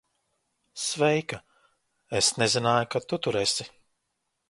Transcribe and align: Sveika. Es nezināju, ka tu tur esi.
Sveika. 0.83 1.39
Es 2.23 2.33
nezināju, 2.41 2.91
ka 2.97 3.07
tu 3.11 3.25
tur 3.27 3.43
esi. 3.47 3.73